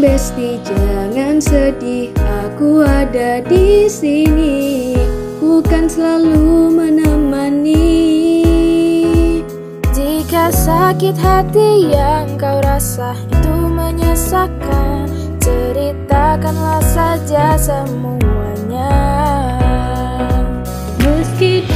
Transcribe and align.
Lesti 0.00 0.56
jangan 0.64 1.44
sedih, 1.44 2.08
aku 2.48 2.80
ada 2.80 3.44
di 3.44 3.84
sini, 3.84 4.96
bukan 5.36 5.92
selalu 5.92 6.72
menemani. 6.72 8.00
Jika 9.92 10.48
sakit 10.56 11.20
hati 11.20 11.92
yang 11.92 12.32
kau 12.40 12.64
rasa 12.64 13.12
itu 13.28 13.52
menyesakan, 13.68 15.04
ceritakanlah 15.36 16.80
saja 16.80 17.60
semuanya. 17.60 18.96
Meski 21.04 21.68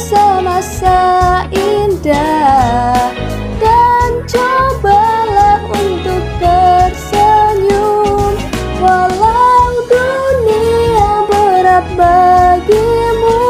masa-masa 0.00 1.44
indah. 1.52 3.12
Dan 3.60 4.24
cobalah 4.24 5.60
untuk 5.68 6.24
tersenyum. 6.40 8.32
Walau 8.80 9.76
dunia 9.92 11.28
berat 11.28 11.84
bagimu 12.00 13.44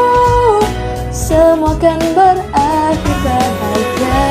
Semua 1.14 1.78
akan 1.78 2.02
berakhir 2.18 3.18
bahagia 3.23 4.26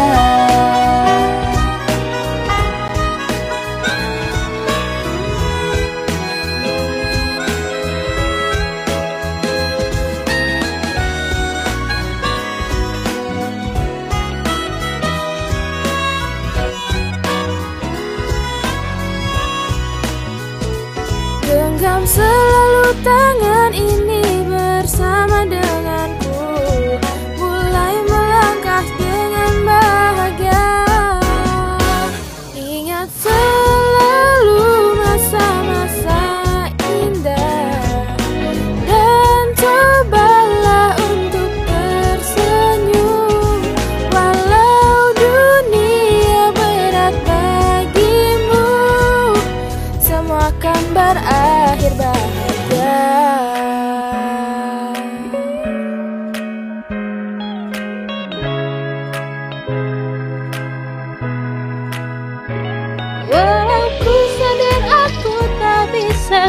Genggam 21.79 22.03
selalu 22.03 22.91
tangan 23.07 23.71
ini 23.71 24.08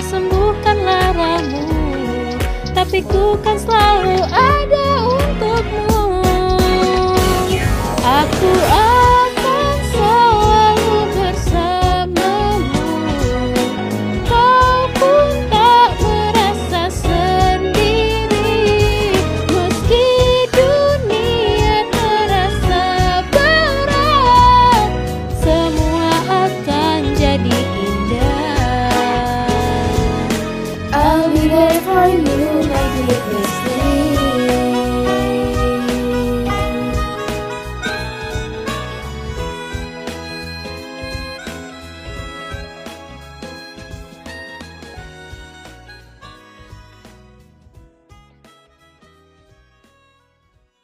bisa 0.00 0.16
sembuhkan 0.16 0.80
laramu. 0.80 1.60
Tapi 2.72 3.04
ku 3.04 3.36
kan 3.44 3.60
selalu 3.60 4.16
ada 4.32 4.86
untukmu 5.04 5.89